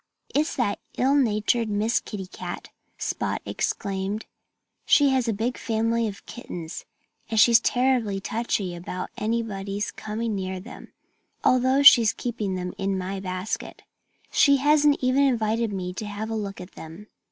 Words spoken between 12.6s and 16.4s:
in my basket, she hasn't even invited me to have a